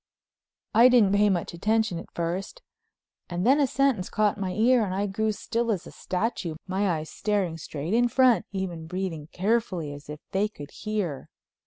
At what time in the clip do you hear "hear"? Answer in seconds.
10.71-11.29